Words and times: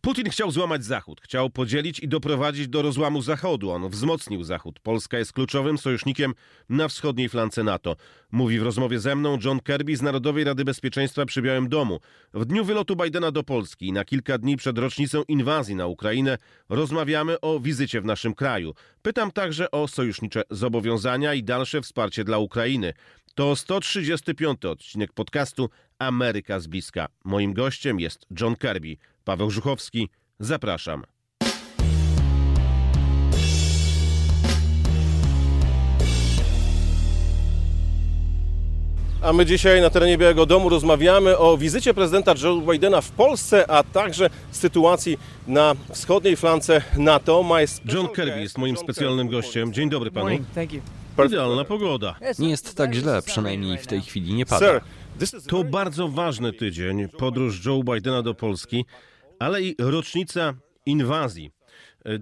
Putin 0.00 0.30
chciał 0.30 0.50
złamać 0.50 0.84
Zachód, 0.84 1.20
chciał 1.20 1.50
podzielić 1.50 1.98
i 1.98 2.08
doprowadzić 2.08 2.68
do 2.68 2.82
rozłamu 2.82 3.22
Zachodu. 3.22 3.70
On 3.70 3.88
wzmocnił 3.88 4.44
Zachód. 4.44 4.80
Polska 4.80 5.18
jest 5.18 5.32
kluczowym 5.32 5.78
sojusznikiem 5.78 6.34
na 6.68 6.88
wschodniej 6.88 7.28
flance 7.28 7.64
NATO. 7.64 7.96
Mówi 8.32 8.58
w 8.58 8.62
rozmowie 8.62 9.00
ze 9.00 9.16
mną 9.16 9.38
John 9.44 9.60
Kirby 9.60 9.96
z 9.96 10.02
Narodowej 10.02 10.44
Rady 10.44 10.64
Bezpieczeństwa 10.64 11.26
przy 11.26 11.42
Białym 11.42 11.68
Domu. 11.68 12.00
W 12.34 12.44
dniu 12.44 12.64
wylotu 12.64 12.96
Bidena 12.96 13.30
do 13.30 13.42
Polski 13.42 13.86
i 13.86 13.92
na 13.92 14.04
kilka 14.04 14.38
dni 14.38 14.56
przed 14.56 14.78
rocznicą 14.78 15.22
inwazji 15.28 15.74
na 15.74 15.86
Ukrainę 15.86 16.38
rozmawiamy 16.68 17.40
o 17.40 17.60
wizycie 17.60 18.00
w 18.00 18.04
naszym 18.04 18.34
kraju. 18.34 18.74
Pytam 19.02 19.32
także 19.32 19.70
o 19.70 19.88
sojusznicze 19.88 20.42
zobowiązania 20.50 21.34
i 21.34 21.44
dalsze 21.44 21.80
wsparcie 21.80 22.24
dla 22.24 22.38
Ukrainy. 22.38 22.92
To 23.34 23.56
135 23.56 24.64
odcinek 24.64 25.12
podcastu 25.12 25.70
Ameryka 26.00 26.60
z 26.60 26.66
bliska. 26.66 27.08
Moim 27.24 27.54
gościem 27.54 28.00
jest 28.00 28.26
John 28.40 28.56
Kirby. 28.56 28.96
Paweł 29.24 29.50
Żuchowski, 29.50 30.08
zapraszam. 30.38 31.04
A 39.22 39.32
my 39.32 39.46
dzisiaj 39.46 39.80
na 39.80 39.90
terenie 39.90 40.18
Białego 40.18 40.46
Domu 40.46 40.68
rozmawiamy 40.68 41.38
o 41.38 41.56
wizycie 41.56 41.94
prezydenta 41.94 42.34
Joe 42.42 42.60
Bidena 42.60 43.00
w 43.00 43.10
Polsce, 43.10 43.70
a 43.70 43.82
także 43.82 44.30
sytuacji 44.50 45.18
na 45.46 45.74
wschodniej 45.92 46.36
flance 46.36 46.82
NATO. 46.96 47.44
John 47.84 48.08
Kirby 48.08 48.40
jest 48.40 48.58
moim 48.58 48.76
specjalnym 48.76 49.28
gościem. 49.28 49.72
Dzień 49.72 49.90
dobry 49.90 50.10
panu. 50.10 50.38
Idealna 51.26 51.64
pogoda. 51.64 52.14
Nie 52.38 52.50
jest 52.50 52.76
tak 52.76 52.94
źle, 52.94 53.22
przynajmniej 53.22 53.78
w 53.78 53.86
tej 53.86 54.00
chwili 54.00 54.34
nie 54.34 54.46
pada. 54.46 54.80
To 55.48 55.64
bardzo 55.64 56.08
ważny 56.08 56.52
tydzień, 56.52 57.08
podróż 57.08 57.64
Joe 57.66 57.82
Bidena 57.82 58.22
do 58.22 58.34
Polski, 58.34 58.84
ale 59.38 59.62
i 59.62 59.76
rocznica 59.78 60.54
inwazji. 60.86 61.50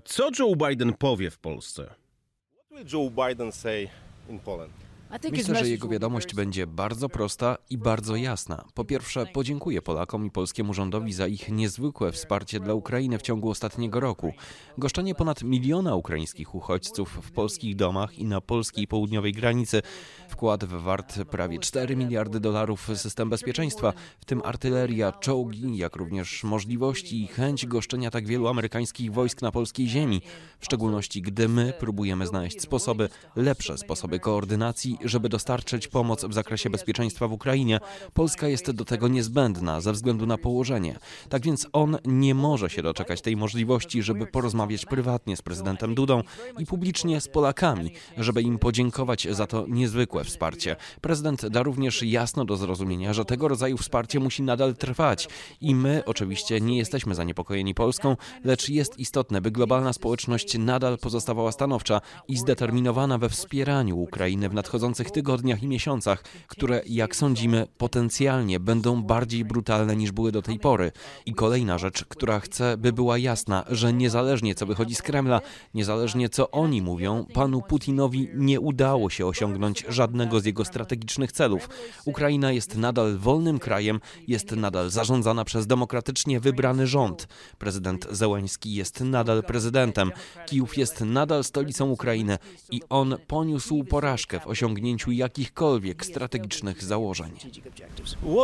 Co 0.04 0.30
Joe 0.38 0.68
Biden 0.68 0.94
powie 0.94 1.30
w 1.30 1.38
Polsce? 1.38 1.84
What 1.84 2.70
will 2.70 2.86
Joe 2.92 3.10
Biden 3.10 3.52
say 3.52 3.88
in 4.28 4.38
Poland? 4.38 4.87
Myślę, 5.32 5.54
że 5.54 5.68
jego 5.68 5.88
wiadomość 5.88 6.34
będzie 6.34 6.66
bardzo 6.66 7.08
prosta 7.08 7.56
i 7.70 7.78
bardzo 7.78 8.16
jasna. 8.16 8.64
Po 8.74 8.84
pierwsze, 8.84 9.26
podziękuję 9.26 9.82
Polakom 9.82 10.26
i 10.26 10.30
polskiemu 10.30 10.74
rządowi 10.74 11.12
za 11.12 11.26
ich 11.26 11.48
niezwykłe 11.48 12.12
wsparcie 12.12 12.60
dla 12.60 12.74
Ukrainy 12.74 13.18
w 13.18 13.22
ciągu 13.22 13.50
ostatniego 13.50 14.00
roku. 14.00 14.32
Goszczenie 14.78 15.14
ponad 15.14 15.42
miliona 15.42 15.94
ukraińskich 15.94 16.54
uchodźców 16.54 17.18
w 17.22 17.30
polskich 17.30 17.76
domach 17.76 18.18
i 18.18 18.24
na 18.24 18.40
polskiej 18.40 18.86
południowej 18.86 19.32
granicy, 19.32 19.82
wkład 20.28 20.64
w 20.64 20.82
wart 20.82 21.24
prawie 21.30 21.58
4 21.58 21.96
miliardy 21.96 22.40
dolarów 22.40 22.88
w 22.88 22.96
system 22.96 23.30
bezpieczeństwa, 23.30 23.92
w 24.20 24.24
tym 24.24 24.42
artyleria, 24.44 25.12
czołgi, 25.12 25.76
jak 25.76 25.96
również 25.96 26.44
możliwości 26.44 27.22
i 27.22 27.26
chęć 27.26 27.66
goszczenia 27.66 28.10
tak 28.10 28.26
wielu 28.26 28.48
amerykańskich 28.48 29.12
wojsk 29.12 29.42
na 29.42 29.52
polskiej 29.52 29.88
ziemi, 29.88 30.22
w 30.58 30.64
szczególności 30.64 31.22
gdy 31.22 31.48
my 31.48 31.72
próbujemy 31.78 32.26
znaleźć 32.26 32.60
sposoby, 32.60 33.08
lepsze 33.36 33.78
sposoby 33.78 34.20
koordynacji 34.20 34.97
żeby 35.04 35.28
dostarczyć 35.28 35.88
pomoc 35.88 36.24
w 36.24 36.32
zakresie 36.32 36.70
bezpieczeństwa 36.70 37.28
w 37.28 37.32
Ukrainie. 37.32 37.80
Polska 38.14 38.48
jest 38.48 38.70
do 38.70 38.84
tego 38.84 39.08
niezbędna 39.08 39.80
ze 39.80 39.92
względu 39.92 40.26
na 40.26 40.38
położenie. 40.38 40.98
Tak 41.28 41.42
więc 41.42 41.66
on 41.72 41.98
nie 42.04 42.34
może 42.34 42.70
się 42.70 42.82
doczekać 42.82 43.20
tej 43.20 43.36
możliwości, 43.36 44.02
żeby 44.02 44.26
porozmawiać 44.26 44.86
prywatnie 44.86 45.36
z 45.36 45.42
prezydentem 45.42 45.94
Dudą 45.94 46.22
i 46.58 46.66
publicznie 46.66 47.20
z 47.20 47.28
Polakami, 47.28 47.90
żeby 48.16 48.42
im 48.42 48.58
podziękować 48.58 49.28
za 49.30 49.46
to 49.46 49.64
niezwykłe 49.68 50.24
wsparcie. 50.24 50.76
Prezydent 51.00 51.48
da 51.48 51.62
również 51.62 52.02
jasno 52.02 52.44
do 52.44 52.56
zrozumienia, 52.56 53.12
że 53.12 53.24
tego 53.24 53.48
rodzaju 53.48 53.76
wsparcie 53.76 54.20
musi 54.20 54.42
nadal 54.42 54.76
trwać 54.76 55.28
i 55.60 55.74
my 55.74 56.02
oczywiście 56.06 56.60
nie 56.60 56.78
jesteśmy 56.78 57.14
zaniepokojeni 57.14 57.74
Polską, 57.74 58.16
lecz 58.44 58.68
jest 58.68 58.98
istotne, 58.98 59.40
by 59.40 59.50
globalna 59.50 59.92
społeczność 59.92 60.58
nadal 60.58 60.98
pozostawała 60.98 61.52
stanowcza 61.52 62.00
i 62.28 62.36
zdeterminowana 62.36 63.18
we 63.18 63.28
wspieraniu 63.28 63.98
Ukrainy 63.98 64.48
w 64.48 64.54
nadchodzących 64.54 64.87
nadchodzących 64.88 65.10
tygodniach 65.10 65.62
i 65.62 65.68
miesiącach, 65.68 66.24
które, 66.46 66.82
jak 66.86 67.16
sądzimy, 67.16 67.66
potencjalnie 67.78 68.60
będą 68.60 69.02
bardziej 69.02 69.44
brutalne 69.44 69.96
niż 69.96 70.12
były 70.12 70.32
do 70.32 70.42
tej 70.42 70.58
pory. 70.58 70.92
I 71.26 71.34
kolejna 71.34 71.78
rzecz, 71.78 72.04
która 72.04 72.40
chcę, 72.40 72.76
by 72.76 72.92
była 72.92 73.18
jasna, 73.18 73.64
że 73.68 73.92
niezależnie 73.92 74.54
co 74.54 74.66
wychodzi 74.66 74.94
z 74.94 75.02
Kremla, 75.02 75.40
niezależnie 75.74 76.28
co 76.28 76.50
oni 76.50 76.82
mówią, 76.82 77.26
panu 77.34 77.62
Putinowi 77.62 78.28
nie 78.34 78.60
udało 78.60 79.10
się 79.10 79.26
osiągnąć 79.26 79.84
żadnego 79.88 80.40
z 80.40 80.44
jego 80.44 80.64
strategicznych 80.64 81.32
celów. 81.32 81.68
Ukraina 82.04 82.52
jest 82.52 82.76
nadal 82.76 83.18
wolnym 83.18 83.58
krajem, 83.58 84.00
jest 84.28 84.52
nadal 84.52 84.90
zarządzana 84.90 85.44
przez 85.44 85.66
demokratycznie 85.66 86.40
wybrany 86.40 86.86
rząd. 86.86 87.28
Prezydent 87.58 88.06
Zełański 88.10 88.74
jest 88.74 89.00
nadal 89.00 89.42
prezydentem. 89.42 90.12
Kijów 90.46 90.78
jest 90.78 91.00
nadal 91.00 91.44
stolicą 91.44 91.90
Ukrainy 91.90 92.38
i 92.70 92.80
on 92.88 93.16
poniósł 93.26 93.84
porażkę 93.84 94.40
w 94.40 94.46
osiągnięciu 94.46 94.77
osiągnięciu 94.78 95.10
jakichkolwiek 95.10 96.06
strategicznych 96.06 96.84
założeń. 96.84 97.30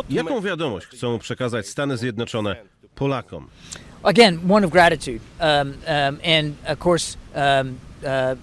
Jaką 0.09 0.41
wiadomość 0.41 0.87
chcą 0.87 1.19
przekazać 1.19 1.67
Stany 1.67 1.97
Zjednoczone 1.97 2.55
Polakom? 2.95 3.47
Again, 4.03 4.51
one 4.51 4.67
of 4.67 4.71
gratitude, 4.71 5.19
um, 5.39 5.47
um, 5.69 6.19
and 6.37 6.55
of 6.67 6.85
course, 6.85 7.17
um, 7.35 7.77
uh, 8.03 8.37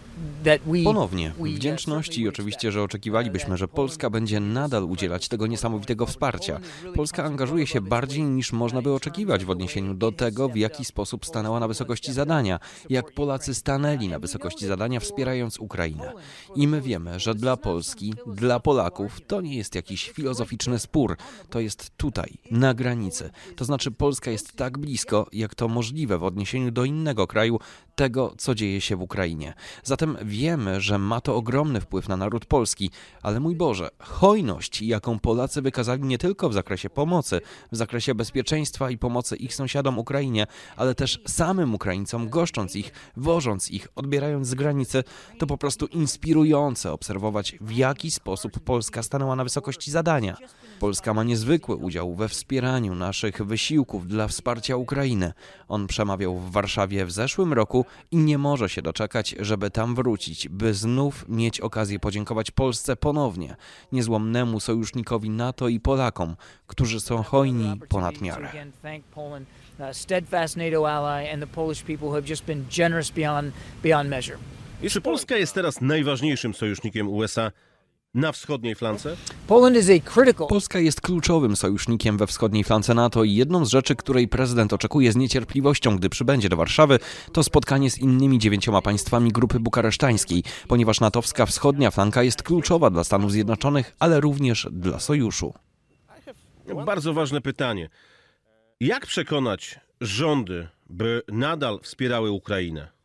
Ponownie, 0.85 1.33
wdzięczności 1.41 2.21
i 2.21 2.29
oczywiście, 2.29 2.73
że 2.73 2.83
oczekiwalibyśmy, 2.83 3.57
że 3.57 3.69
Polska 3.69 4.11
będzie 4.11 4.41
nadal 4.41 4.85
udzielać 4.85 5.29
tego 5.29 5.47
niesamowitego 5.47 6.07
wsparcia. 6.07 6.61
Polska 6.95 7.25
angażuje 7.25 7.67
się 7.67 7.81
bardziej 7.81 8.23
niż 8.25 8.53
można 8.53 8.83
by 8.83 8.93
oczekiwać 8.93 9.45
w 9.45 9.51
odniesieniu 9.51 9.95
do 9.95 10.13
tego, 10.13 10.49
w 10.49 10.57
jaki 10.57 10.85
sposób 10.85 11.27
stanęła 11.27 11.61
na 11.61 11.69
wysokości 11.69 12.13
zadania, 12.13 12.61
jak 12.91 13.13
Polacy 13.13 13.55
stanęli 13.55 14.09
na 14.09 14.19
wysokości 14.19 14.67
zadania, 14.67 15.01
wspierając 15.01 15.59
Ukrainę. 15.59 16.13
I 16.57 16.69
my 16.69 16.81
wiemy, 16.81 17.21
że 17.21 17.35
dla 17.35 17.57
Polski, 17.57 18.15
dla 18.27 18.61
Polaków 18.61 19.21
to 19.27 19.41
nie 19.41 19.57
jest 19.57 19.75
jakiś 19.75 20.11
filozoficzny 20.11 20.79
spór, 20.79 21.17
to 21.51 21.61
jest 21.61 21.91
tutaj, 21.97 22.39
na 22.51 22.75
granicy. 22.75 23.31
To 23.57 23.65
znaczy, 23.65 23.91
Polska 23.91 24.31
jest 24.31 24.57
tak 24.57 24.79
blisko, 24.79 25.27
jak 25.33 25.55
to 25.55 25.69
możliwe 25.69 26.19
w 26.19 26.25
odniesieniu 26.25 26.71
do 26.71 26.85
innego 26.85 27.27
kraju, 27.27 27.59
tego, 27.95 28.35
co 28.39 28.55
dzieje 28.55 28.81
się 28.81 28.97
w 28.97 29.03
Ukrainie. 29.03 29.55
Zatem 29.83 30.12
wiemy, 30.23 30.81
że 30.81 30.99
ma 30.99 31.21
to 31.21 31.37
ogromny 31.37 31.81
wpływ 31.81 32.09
na 32.09 32.17
naród 32.17 32.47
polski, 32.47 32.91
ale 33.23 33.41
mój 33.41 33.57
Boże, 33.57 33.91
hojność, 33.99 34.83
jaką 34.83 35.19
Polacy 35.19 35.63
wykazali 35.63 36.03
nie 36.03 36.19
tylko 36.19 36.49
w 36.49 36.53
zakresie 36.53 36.91
pomocy, 36.91 37.41
w 37.73 37.77
zakresie 37.77 38.15
bezpieczeństwa 38.15 38.91
i 38.91 38.99
pomocy 38.99 39.37
ich 39.37 39.55
sąsiadom 39.55 39.99
Ukrainie, 39.99 40.47
ale 40.77 40.95
też 40.95 41.21
samym 41.27 41.75
Ukraińcom, 41.75 42.29
goszcząc 42.29 42.77
ich, 42.77 42.93
wożąc 43.17 43.71
ich, 43.71 43.89
odbierając 43.97 44.49
z 44.49 44.55
granicy, 44.55 45.05
to 45.39 45.47
po 45.47 45.59
prostu 45.59 45.87
inspirujące 45.87 46.93
obserwować, 46.93 47.57
w 47.61 47.73
jaki 47.73 48.11
sposób 48.11 48.61
Polska 48.61 49.03
stanęła 49.03 49.37
na 49.37 49.45
wysokości 49.45 49.91
zadania. 49.91 50.37
Polska 50.81 51.15
ma 51.15 51.25
niezwykły 51.25 51.77
udział 51.77 52.15
we 52.15 52.29
wspieraniu 52.29 52.95
naszych 52.95 53.43
wysiłków 53.43 54.09
dla 54.09 54.29
wsparcia 54.29 54.77
Ukrainy. 54.77 55.33
On 55.69 55.87
przemawiał 55.87 56.39
w 56.39 56.51
Warszawie 56.51 57.07
w 57.07 57.13
zeszłym 57.13 57.53
roku 57.53 57.85
i 58.11 58.17
nie 58.17 58.39
może 58.39 58.69
się 58.69 58.83
doczekać, 58.83 59.35
żeby 59.41 59.71
tam 59.71 59.95
wrócić, 59.95 60.02
by 60.49 60.75
znów 60.75 61.25
mieć 61.29 61.61
okazję 61.61 61.99
podziękować 61.99 62.51
Polsce 62.51 62.97
ponownie, 62.97 63.57
niezłomnemu 63.93 64.61
sojusznikowi 64.61 65.31
NATO 65.31 65.69
i 65.69 65.81
Polakom, 65.81 66.37
którzy 66.67 67.01
są 67.01 67.23
hojni 67.23 67.81
ponad 67.89 68.21
miarę. 68.21 68.49
measure. 74.09 74.39
Czy 74.91 75.01
Polska 75.01 75.37
jest 75.37 75.55
teraz 75.55 75.81
najważniejszym 75.81 76.55
sojusznikiem 76.55 77.09
USA 77.09 77.53
na 78.15 78.33
wschodniej 78.33 78.75
flance? 78.75 79.17
Polska 80.49 80.79
jest 80.79 81.01
kluczowym 81.01 81.57
sojusznikiem 81.57 82.19
we 82.19 82.27
wschodniej 82.27 82.65
flance 82.65 82.95
NATO 82.95 83.25
i 83.25 83.35
jedną 83.35 83.65
z 83.65 83.71
rzeczy, 83.71 83.97
której 83.97 84.29
prezydent 84.29 84.73
oczekuje 84.73 85.13
z 85.13 85.17
niecierpliwością, 85.17 85.97
gdy 85.97 86.09
przybędzie 86.09 86.49
do 86.49 86.57
Warszawy, 86.57 86.99
to 87.33 87.43
spotkanie 87.43 87.91
z 87.91 87.99
innymi 87.99 88.39
dziewięcioma 88.39 88.83
państwami 88.83 89.33
grupy 89.33 89.61
bukaresztańskiej, 89.61 90.43
ponieważ 90.69 91.01
natowska 91.01 91.47
wschodnia 91.47 91.91
flanka 91.91 92.23
jest 92.23 92.43
kluczowa 92.43 92.91
dla 92.91 93.05
Stanów 93.05 93.33
Zjednoczonych, 93.33 93.97
ale 93.99 94.21
również 94.21 94.69
dla 94.71 95.01
sojuszu. 95.01 95.55
Bardzo 96.87 97.13
ważne 97.13 97.41
pytanie. 97.41 97.89
Jak 98.81 99.07
przekonać 99.07 99.81
rządy, 100.01 100.69
by 100.91 101.23
nadal 101.29 101.81
wspierały 101.83 102.31
Ukrainę? 102.31 103.02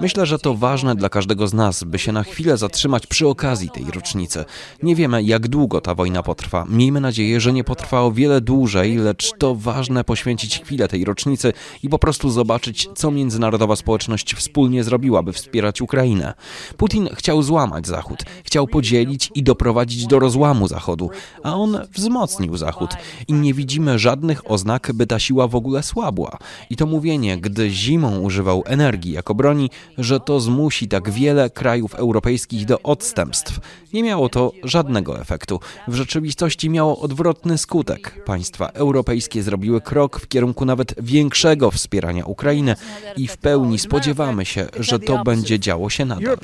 Myślę, 0.00 0.26
że 0.26 0.38
to 0.38 0.54
ważne 0.54 0.94
dla 0.94 1.08
każdego 1.08 1.48
z 1.48 1.54
nas, 1.54 1.84
by 1.84 1.98
się 1.98 2.12
na 2.12 2.22
chwilę 2.22 2.56
zatrzymać 2.56 3.06
przy 3.06 3.28
okazji 3.28 3.70
tej 3.70 3.84
rocznicy. 3.84 4.44
Nie 4.82 4.96
wiemy, 4.96 5.22
jak 5.22 5.48
długo 5.48 5.80
ta 5.80 5.94
wojna 5.94 6.22
potrwa. 6.22 6.64
Miejmy 6.68 7.00
nadzieję, 7.00 7.40
że 7.40 7.52
nie 7.52 7.64
potrwa 7.64 8.00
o 8.00 8.12
wiele 8.12 8.40
dłużej, 8.40 8.96
lecz 8.96 9.32
to 9.38 9.54
ważne 9.54 10.04
poświęcić 10.04 10.60
chwilę 10.62 10.88
tej 10.88 11.04
rocznicy 11.04 11.52
i 11.82 11.88
po 11.88 11.98
prostu 11.98 12.30
zobaczyć, 12.30 12.88
co 12.94 13.10
międzynarodowa 13.10 13.76
społeczność 13.76 14.34
wspólnie 14.34 14.84
zrobiła, 14.84 15.22
by 15.22 15.32
wspierać 15.32 15.80
Ukrainę. 15.80 16.34
Putin 16.76 17.08
chciał 17.14 17.42
złamać 17.42 17.86
Zachód, 17.86 18.18
chciał 18.44 18.66
podzielić 18.66 19.30
i 19.34 19.42
doprowadzić 19.42 20.06
do 20.06 20.18
rozłamu 20.18 20.68
Zachodu, 20.68 21.10
a 21.42 21.54
on 21.54 21.78
wzmocnił 21.92 22.56
Zachód 22.56 22.90
i 23.28 23.32
nie 23.32 23.54
widzimy 23.54 23.98
żadnych 23.98 24.50
oznak, 24.50 24.90
by 24.94 25.06
ta 25.06 25.18
siła 25.18 25.48
w 25.48 25.54
ogóle 25.54 25.82
słabła. 25.82 26.38
I 26.70 26.76
to 26.76 26.86
mówienie, 26.86 27.38
gdy 27.38 27.70
zimą 27.70 28.29
używał 28.30 28.62
energii 28.66 29.12
jako 29.12 29.34
broni, 29.34 29.70
że 29.98 30.20
to 30.20 30.40
zmusi 30.40 30.88
tak 30.88 31.10
wiele 31.10 31.50
krajów 31.50 31.94
europejskich 31.94 32.64
do 32.66 32.82
odstępstw. 32.82 33.60
Nie 33.92 34.02
miało 34.02 34.28
to 34.28 34.52
żadnego 34.64 35.20
efektu. 35.20 35.60
W 35.88 35.94
rzeczywistości 35.94 36.70
miało 36.70 37.00
odwrotny 37.00 37.58
skutek. 37.58 38.24
Państwa 38.24 38.68
europejskie 38.68 39.42
zrobiły 39.42 39.80
krok 39.80 40.20
w 40.20 40.28
kierunku 40.28 40.64
nawet 40.64 40.94
większego 41.02 41.70
wspierania 41.70 42.24
Ukrainy 42.24 42.76
i 43.16 43.26
w 43.28 43.36
pełni 43.36 43.78
spodziewamy 43.78 44.44
się, 44.44 44.66
że 44.80 44.98
to 44.98 45.24
będzie 45.24 45.58
działo 45.58 45.90
się 45.90 46.04
nadal. 46.04 46.38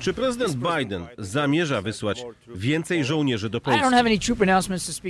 Czy 0.00 0.14
prezydent 0.14 0.54
Biden 0.54 1.06
zamierza 1.18 1.82
wysłać 1.82 2.24
więcej 2.54 3.04
żołnierzy 3.04 3.50
do 3.50 3.60
Polski? 3.60 3.82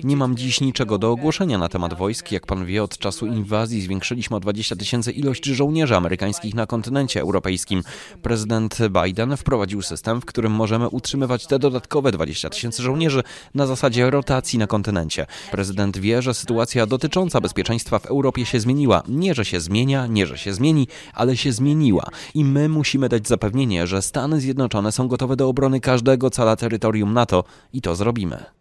Nie 0.05 0.17
mam 0.17 0.37
dziś 0.37 0.61
niczego 0.61 0.99
do 0.99 1.11
ogłoszenia 1.11 1.59
na 1.59 1.69
temat 1.69 1.95
wojsk. 1.95 2.33
Jak 2.37 2.47
pan 2.47 2.67
wie, 2.67 2.83
od 2.83 2.99
czasu 2.99 3.27
inwazji 3.27 3.83
zwiększyliśmy 3.83 4.37
o 4.37 4.41
20 4.41 4.77
tysięcy 4.77 5.13
ilość 5.13 5.45
żołnierzy 5.45 5.97
amerykańskich 5.97 6.55
na 6.55 6.67
kontynencie 6.67 7.21
europejskim. 7.21 7.83
Prezydent 8.23 8.79
Biden 9.03 9.37
wprowadził 9.37 9.83
system, 9.83 10.21
w 10.21 10.25
którym 10.25 10.53
możemy 10.53 10.89
utrzymywać 10.89 11.47
te 11.47 11.59
dodatkowe 11.59 12.13
20 12.13 12.51
tysięcy 12.51 12.83
żołnierzy 12.83 13.23
na 13.55 13.67
zasadzie 13.67 14.11
rotacji 14.11 14.59
na 14.59 14.67
kontynencie. 14.67 15.27
Prezydent 15.51 15.99
wie, 15.99 16.23
że 16.23 16.35
sytuacja 16.35 16.87
dotycząca 16.87 17.41
bezpieczeństwa 17.41 17.99
w 17.99 18.07
Europie 18.07 18.47
się 18.47 18.61
zmieniła. 18.61 19.03
Nie, 19.09 19.35
że 19.35 19.45
się 19.45 19.61
zmienia, 19.61 20.07
nie, 20.07 20.27
że 20.27 20.39
się 20.39 20.55
zmieni, 20.55 20.89
ale 21.15 21.37
się 21.37 21.53
zmieniła. 21.53 22.11
I 22.35 22.45
my 22.45 22.69
musimy 22.69 23.09
dać 23.09 23.29
zapewnienie, 23.29 23.87
że 23.87 24.03
Stany 24.03 24.41
Zjednoczone 24.41 24.93
są 24.93 25.09
gotowe 25.09 25.37
do 25.37 25.49
obrony 25.49 25.81
każdego 25.81 26.31
cala 26.31 26.57
terytorium 26.57 27.13
NATO 27.13 27.45
i 27.73 27.81
to 27.81 27.95
zrobimy. 27.95 28.57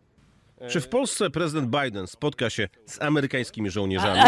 Czy 0.70 0.82
w 0.82 0.88
Polsce 0.88 1.30
prezydent 1.30 1.70
Biden 1.70 2.08
spotka 2.08 2.50
się 2.50 2.68
z 2.86 3.02
amerykańskimi 3.02 3.70
żołnierzami? 3.70 4.20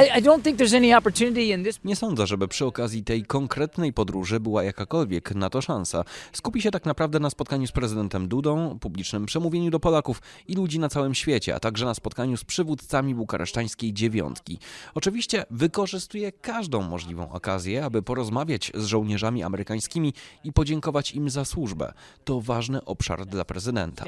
Nie 1.84 1.96
sądzę, 1.96 2.28
żeby 2.28 2.48
przy 2.48 2.66
okazji 2.66 3.04
tej 3.04 3.26
konkretnej 3.26 3.94
podróży 3.94 4.40
była 4.40 4.64
jakakolwiek 4.64 5.36
na 5.36 5.50
to 5.50 5.62
szansa. 5.62 6.04
Skupi 6.34 6.62
się 6.62 6.72
tak 6.72 6.86
naprawdę 6.86 7.20
na 7.20 7.30
spotkaniu 7.30 7.68
z 7.68 7.72
prezydentem 7.72 8.28
Dudą, 8.28 8.80
publicznym 8.80 9.26
przemówieniu 9.26 9.72
do 9.72 9.80
Polaków 9.80 10.22
i 10.48 10.56
ludzi 10.56 10.80
na 10.80 10.90
całym 10.90 11.16
świecie, 11.16 11.56
a 11.56 11.60
także 11.60 11.86
na 11.86 11.94
spotkaniu 11.94 12.38
z 12.38 12.44
przywódcami 12.44 13.16
bukaresztańskiej 13.16 13.94
dziewiątki. 13.94 14.60
Oczywiście 14.94 15.46
wykorzystuje 15.52 16.32
każdą 16.32 16.82
możliwą 16.82 17.32
okazję, 17.32 17.86
aby 17.86 18.02
porozmawiać 18.02 18.72
z 18.76 18.86
żołnierzami 18.86 19.44
amerykańskimi 19.44 20.14
i 20.44 20.54
podziękować 20.54 21.12
im 21.12 21.30
za 21.30 21.46
służbę. 21.46 21.94
To 22.24 22.42
ważny 22.42 22.86
obszar 22.86 23.26
dla 23.26 23.46
prezydenta. 23.46 24.06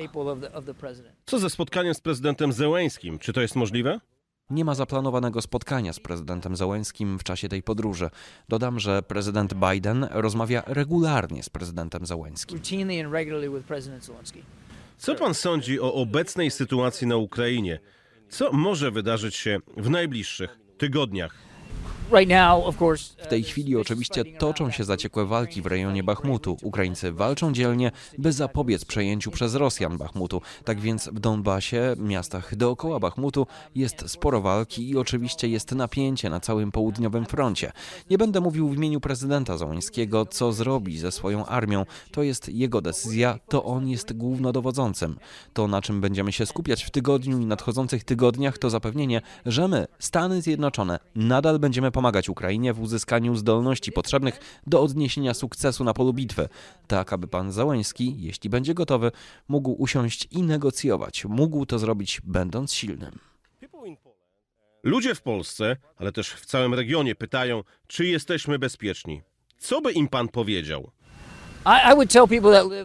Co 1.25 1.39
ze 1.39 1.49
spotkaniem 1.49 1.93
z 1.93 1.99
prezydentem 1.99 2.18
Zełęskim? 2.49 3.19
Czy 3.19 3.33
to 3.33 3.41
jest 3.41 3.55
możliwe? 3.55 3.99
Nie 4.49 4.65
ma 4.65 4.75
zaplanowanego 4.75 5.41
spotkania 5.41 5.93
z 5.93 5.99
prezydentem 5.99 6.55
Załęskim 6.55 7.19
w 7.19 7.23
czasie 7.23 7.49
tej 7.49 7.63
podróży. 7.63 8.09
Dodam, 8.49 8.79
że 8.79 9.03
prezydent 9.03 9.53
Biden 9.53 10.07
rozmawia 10.11 10.63
regularnie 10.67 11.43
z 11.43 11.49
prezydentem 11.49 12.05
Zelensky. 12.05 12.55
Co 14.97 15.15
pan 15.15 15.33
sądzi 15.33 15.79
o 15.79 15.93
obecnej 15.93 16.51
sytuacji 16.51 17.07
na 17.07 17.17
Ukrainie? 17.17 17.79
Co 18.29 18.51
może 18.51 18.91
wydarzyć 18.91 19.35
się 19.35 19.59
w 19.77 19.89
najbliższych 19.89 20.59
tygodniach? 20.77 21.48
W 23.17 23.27
tej 23.29 23.43
chwili 23.43 23.75
oczywiście 23.75 24.25
toczą 24.25 24.71
się 24.71 24.83
zaciekłe 24.83 25.25
walki 25.25 25.61
w 25.61 25.65
rejonie 25.65 26.03
Bachmutu. 26.03 26.57
Ukraińcy 26.63 27.11
walczą 27.11 27.53
dzielnie, 27.53 27.91
by 28.17 28.31
zapobiec 28.31 28.85
przejęciu 28.85 29.31
przez 29.31 29.55
Rosjan 29.55 29.97
Bachmutu. 29.97 30.41
Tak 30.63 30.79
więc 30.79 31.09
w 31.09 31.19
Donbasie, 31.19 31.95
miastach 31.97 32.55
dookoła 32.55 32.99
Bachmutu 32.99 33.47
jest 33.75 34.03
sporo 34.07 34.41
walki 34.41 34.89
i 34.89 34.97
oczywiście 34.97 35.47
jest 35.47 35.71
napięcie 35.71 36.29
na 36.29 36.39
całym 36.39 36.71
południowym 36.71 37.25
froncie. 37.25 37.71
Nie 38.09 38.17
będę 38.17 38.41
mówił 38.41 38.69
w 38.69 38.75
imieniu 38.75 38.99
prezydenta 38.99 39.57
Załańskiego, 39.57 40.25
co 40.25 40.53
zrobi 40.53 40.97
ze 40.97 41.11
swoją 41.11 41.45
armią. 41.45 41.85
To 42.11 42.23
jest 42.23 42.49
jego 42.49 42.81
decyzja, 42.81 43.39
to 43.49 43.63
on 43.63 43.87
jest 43.87 44.13
głównodowodzącym. 44.13 45.19
To, 45.53 45.67
na 45.67 45.81
czym 45.81 46.01
będziemy 46.01 46.31
się 46.31 46.45
skupiać 46.45 46.83
w 46.83 46.89
tygodniu 46.89 47.39
i 47.39 47.45
nadchodzących 47.45 48.03
tygodniach, 48.03 48.57
to 48.57 48.69
zapewnienie, 48.69 49.21
że 49.45 49.67
my, 49.67 49.87
Stany 49.99 50.41
Zjednoczone, 50.41 50.99
nadal 51.15 51.59
będziemy 51.59 51.91
pomagać 51.99 52.29
Ukrainie 52.29 52.73
w 52.73 52.81
uzyskaniu 52.81 53.35
zdolności 53.35 53.91
potrzebnych 53.91 54.39
do 54.67 54.81
odniesienia 54.81 55.33
sukcesu 55.33 55.83
na 55.83 55.93
polu 55.93 56.13
bitwy, 56.13 56.49
tak 56.87 57.13
aby 57.13 57.27
pan 57.27 57.51
Załęski, 57.51 58.15
jeśli 58.21 58.49
będzie 58.49 58.73
gotowy, 58.73 59.11
mógł 59.47 59.71
usiąść 59.71 60.27
i 60.31 60.43
negocjować. 60.43 61.25
Mógł 61.25 61.65
to 61.65 61.79
zrobić 61.79 62.21
będąc 62.23 62.73
silnym. 62.73 63.19
Ludzie 64.83 65.15
w 65.15 65.21
Polsce, 65.21 65.77
ale 65.97 66.11
też 66.11 66.33
w 66.33 66.45
całym 66.45 66.73
regionie 66.73 67.15
pytają, 67.15 67.63
czy 67.87 68.05
jesteśmy 68.05 68.59
bezpieczni. 68.59 69.21
Co 69.57 69.81
by 69.81 69.91
im 69.91 70.07
pan 70.07 70.27
powiedział? 70.27 70.91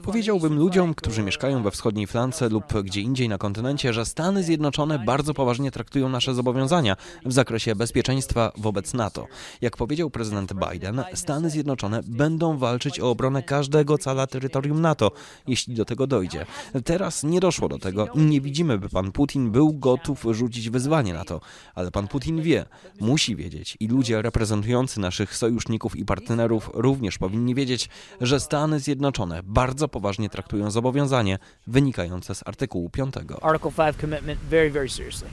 Powiedziałbym 0.02 0.58
ludziom, 0.58 0.94
którzy 0.94 1.22
mieszkają 1.22 1.62
we 1.62 1.70
wschodniej 1.70 2.06
flance 2.06 2.48
lub 2.48 2.64
gdzie 2.82 3.00
indziej 3.00 3.28
na 3.28 3.38
kontynencie, 3.38 3.92
że 3.92 4.04
Stany 4.04 4.42
Zjednoczone 4.42 4.98
bardzo 4.98 5.34
poważnie 5.34 5.70
traktują 5.70 6.08
nasze 6.08 6.34
zobowiązania 6.34 6.96
w 7.24 7.32
zakresie 7.32 7.74
bezpieczeństwa 7.74 8.52
wobec 8.56 8.94
NATO. 8.94 9.26
Jak 9.60 9.76
powiedział 9.76 10.10
prezydent 10.10 10.52
Biden, 10.52 11.04
Stany 11.14 11.50
Zjednoczone 11.50 12.00
będą 12.06 12.58
walczyć 12.58 13.00
o 13.00 13.10
obronę 13.10 13.42
każdego 13.42 13.98
cala 13.98 14.26
terytorium 14.26 14.80
NATO, 14.80 15.10
jeśli 15.46 15.74
do 15.74 15.84
tego 15.84 16.06
dojdzie. 16.06 16.46
Teraz 16.84 17.22
nie 17.22 17.40
doszło 17.40 17.68
do 17.68 17.78
tego 17.78 18.06
i 18.14 18.18
nie 18.18 18.40
widzimy, 18.40 18.78
by 18.78 18.88
pan 18.88 19.12
Putin 19.12 19.50
był 19.50 19.72
gotów 19.72 20.24
rzucić 20.30 20.70
wyzwanie 20.70 21.14
na 21.14 21.24
to. 21.24 21.40
Ale 21.74 21.90
pan 21.90 22.08
Putin 22.08 22.42
wie, 22.42 22.64
musi 23.00 23.36
wiedzieć 23.36 23.76
i 23.80 23.88
ludzie 23.88 24.22
reprezentujący 24.22 25.00
naszych 25.00 25.36
sojuszników 25.36 25.96
i 25.96 26.04
partnerów 26.04 26.70
również 26.74 27.18
powinni 27.18 27.54
wiedzieć, 27.54 27.88
że 28.20 28.40
Stany 28.40 28.63
Zjednoczone 28.72 29.40
bardzo 29.42 29.88
poważnie 29.88 30.30
traktują 30.30 30.70
zobowiązanie 30.70 31.38
wynikające 31.66 32.34
z 32.34 32.42
artykułu 32.46 32.90
5. 32.90 33.14
Article 33.42 33.70
5 33.70 33.96
commitment 34.00 34.40
very, 34.40 34.70
very 34.70 34.88
seriously. 34.88 35.28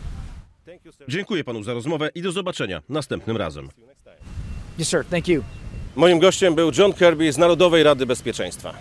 Dziękuję 1.07 1.43
panu 1.43 1.63
za 1.63 1.73
rozmowę 1.73 2.09
i 2.15 2.21
do 2.21 2.31
zobaczenia 2.31 2.81
następnym 2.89 3.37
razem. 3.37 3.69
Yes, 4.79 4.87
sir. 4.87 5.05
Thank 5.05 5.27
you. 5.27 5.43
Moim 5.95 6.19
gościem 6.19 6.55
był 6.55 6.71
John 6.77 6.93
Kirby 6.93 7.31
z 7.31 7.37
Narodowej 7.37 7.83
Rady 7.83 8.05
Bezpieczeństwa. 8.05 8.73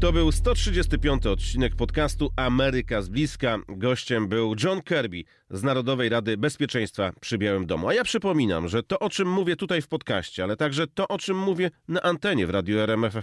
To 0.00 0.12
był 0.12 0.32
135 0.32 1.26
odcinek 1.26 1.76
podcastu 1.76 2.30
Ameryka 2.36 3.02
z 3.02 3.08
bliska. 3.08 3.58
Gościem 3.68 4.28
był 4.28 4.54
John 4.64 4.82
Kirby 4.82 5.24
z 5.50 5.62
Narodowej 5.62 6.08
Rady 6.08 6.36
Bezpieczeństwa 6.36 7.12
przy 7.20 7.38
Białym 7.38 7.66
Domu. 7.66 7.88
A 7.88 7.94
ja 7.94 8.04
przypominam, 8.04 8.68
że 8.68 8.82
to, 8.82 8.98
o 8.98 9.10
czym 9.10 9.28
mówię 9.28 9.56
tutaj 9.56 9.82
w 9.82 9.88
podcaście, 9.88 10.44
ale 10.44 10.56
także 10.56 10.86
to, 10.86 11.08
o 11.08 11.18
czym 11.18 11.38
mówię 11.38 11.70
na 11.88 12.02
antenie 12.02 12.46
w 12.46 12.50
Radiu 12.50 12.78
RMF 12.78 13.14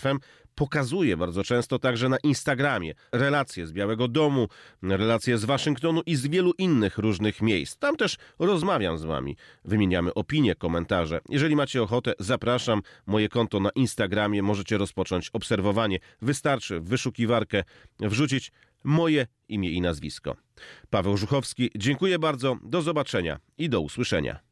FM, 0.58 0.68
pokazuję 0.68 1.18
bardzo 1.18 1.44
często 1.44 1.80
także 1.80 2.10
na 2.10 2.18
Instagramie. 2.24 2.94
Relacje 3.12 3.68
z 3.68 3.72
Białego 3.72 4.08
Domu, 4.08 4.48
relacje 4.84 5.38
z 5.38 5.46
Waszyngtonu 5.46 6.02
i 6.06 6.16
z 6.16 6.28
wielu 6.28 6.54
innych 6.58 6.98
różnych 6.98 7.42
miejsc. 7.42 7.78
Tam 7.78 7.96
też 7.98 8.18
rozmawiam 8.40 8.98
z 8.98 9.04
Wami. 9.04 9.36
Wymieniamy 9.66 10.14
opinie, 10.14 10.56
komentarze. 10.56 11.20
Jeżeli 11.30 11.56
macie 11.56 11.84
ochotę, 11.84 12.14
zapraszam. 12.20 12.82
Moje 13.06 13.30
konto 13.30 13.60
na 13.60 13.70
Instagramie 13.70 14.44
możecie 14.44 14.78
rozpocząć 14.78 15.30
obserwowanie. 15.34 16.00
Wystarczy 16.22 16.80
w 16.80 16.90
wyszukiwarkę 16.90 17.64
wrzucić 18.00 18.52
moje 18.84 19.28
imię 19.50 19.72
i 19.72 19.82
nazwisko. 19.82 20.36
Paweł 20.90 21.18
Żuchowski, 21.18 21.70
dziękuję 21.76 22.20
bardzo, 22.20 22.58
do 22.64 22.82
zobaczenia 22.82 23.40
i 23.58 23.70
do 23.70 23.82
usłyszenia. 23.82 24.47